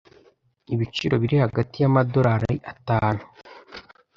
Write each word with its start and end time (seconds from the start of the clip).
Ibiciro 0.73 1.15
biri 1.21 1.35
hagati 1.45 1.75
y 1.79 1.85
amadorari 1.89 2.53
atanu. 2.71 3.23